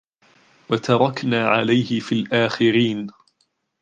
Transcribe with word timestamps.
وتركنا 0.69 1.47
عليه 1.47 1.99
في 1.99 2.15
الآخرين 2.15 3.07